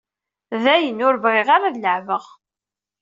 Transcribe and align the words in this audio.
Dayen, 0.63 1.03
ur 1.07 1.15
bɣiɣ 1.23 1.47
ara 1.55 1.67
ad 1.69 1.77
leɛbeɣ. 1.83 2.23